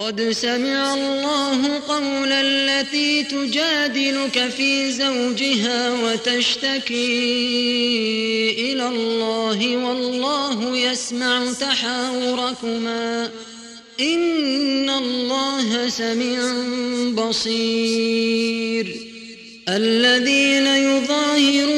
قد 0.00 0.30
سمع 0.30 0.94
الله 0.94 1.80
قول 1.88 2.32
التي 2.32 3.24
تجادلك 3.24 4.48
في 4.56 4.92
زوجها 4.92 5.90
وتشتكي 5.90 6.94
إلى 8.58 8.88
الله 8.88 9.76
والله 9.76 10.78
يسمع 10.78 11.52
تحاوركما. 11.60 13.30
إن 14.00 14.90
الله 14.90 15.88
سميع 15.88 16.52
بصير. 17.12 18.96
الذين 19.68 20.66
يظاهرون 20.66 21.77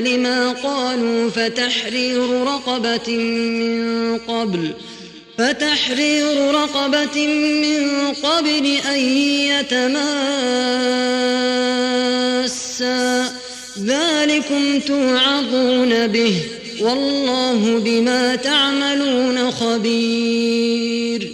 لما 0.00 0.52
قالوا 0.52 1.30
فتحرير 1.30 2.42
رقبة 2.42 3.16
من 3.16 4.18
قبل 4.18 4.70
فتحرير 5.38 6.54
رقبة 6.54 7.26
من 7.26 8.12
قبل 8.12 8.76
أن 8.94 8.98
يتماسا. 9.50 10.14
ذلكم 13.78 14.80
توعظون 14.80 16.06
به 16.06 16.34
والله 16.80 17.78
بما 17.84 18.36
تعملون 18.36 19.50
خبير. 19.50 21.33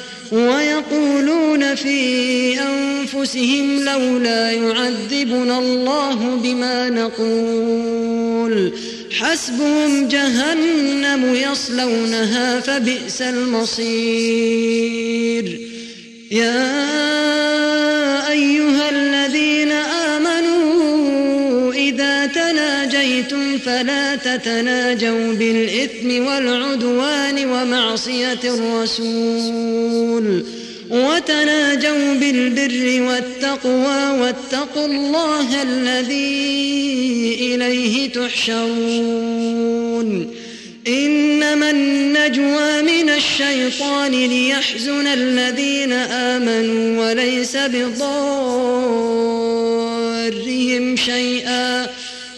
ويقولون 0.31 1.75
في 1.75 2.59
أنفسهم 2.59 3.83
لولا 3.83 4.51
يعذبنا 4.51 5.59
الله 5.59 6.35
بما 6.43 6.89
نقول. 6.89 8.71
حسبهم 9.11 10.07
جهنم 10.07 11.35
يصلونها 11.35 12.59
فبئس 12.59 13.21
المصير. 13.21 14.51
يا 16.31 16.71
أيها 18.31 18.89
تناجيتم 23.01 23.57
فلا 23.57 24.15
تتناجوا 24.15 25.33
بالإثم 25.33 26.25
والعدوان 26.25 27.45
ومعصية 27.45 28.39
الرسول 28.43 30.45
وتناجوا 30.89 32.13
بالبر 32.13 33.01
والتقوى 33.01 34.19
واتقوا 34.19 34.85
الله 34.85 35.61
الذي 35.61 37.37
إليه 37.41 38.09
تحشرون 38.09 39.51
إنما 40.87 41.69
النجوى 41.69 42.81
من 42.81 43.09
الشيطان 43.09 44.11
ليحزن 44.11 45.07
الذين 45.07 45.93
آمنوا 45.93 47.05
وليس 47.05 47.57
بضارهم 47.57 49.01
شيئا 50.95 52.00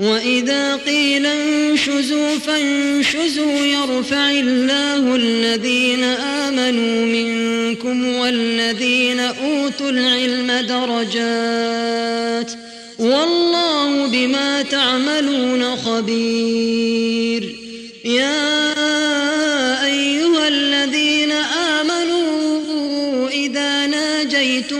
وإذا 0.00 0.76
قيل 0.76 1.26
انشزوا 1.26 2.38
فانشزوا 2.38 3.58
يرفع 3.66 4.30
الله 4.30 5.16
الذين 5.16 6.04
آمنوا 6.04 7.06
منكم 7.06 8.06
والذين 8.16 9.20
أوتوا 9.20 9.90
العلم 9.90 10.52
درجات 10.66 12.52
والله 12.98 14.06
بما 14.06 14.62
تعملون 14.62 15.76
خبير 15.76 17.54
يا 18.04 18.54
أيها 19.84 20.48
الذين 20.48 21.32
آمنوا 21.32 23.28
إذا 23.28 23.86
ناجيتم 23.86 24.79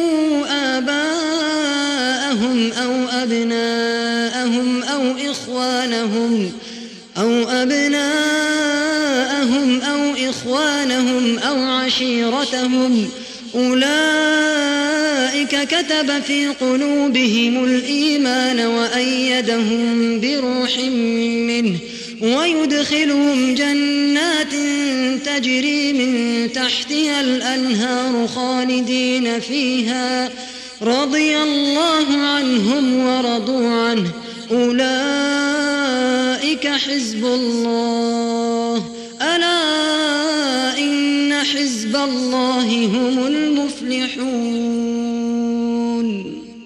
آباءهم 2.61 2.73
أو 2.73 3.09
أبناءهم 3.23 4.83
أو 4.83 5.31
إخوانهم 5.31 6.51
أو 7.17 7.49
أبناءهم 7.49 8.11
أو 9.81 10.29
إخوانهم 10.29 11.39
أو 11.39 11.63
عشيرتهم 11.63 13.09
أولئك 13.55 14.71
كتب 15.67 16.21
في 16.27 16.47
قلوبهم 16.47 17.63
الإيمان 17.63 18.59
وأيدهم 18.59 20.19
بروح 20.19 20.77
منه 21.47 21.77
ويدخلهم 22.21 23.55
جنات 23.55 24.53
تجري 25.25 25.93
من 25.93 26.51
تحتها 26.53 27.21
الأنهار 27.21 28.27
خالدين 28.27 29.39
فيها 29.39 30.29
رضي 30.83 31.37
الله 31.37 32.17
عنهم 32.17 33.05
ورضوا 33.05 33.69
عنه. 33.69 34.11
أولئك 34.51 34.77
حزب 36.67 37.25
الله. 37.25 38.83
ألا 39.21 40.79
إن 40.79 41.33
حزب 41.33 41.95
الله 41.95 42.85
هم 42.85 43.27
المفلحون. 43.27 44.90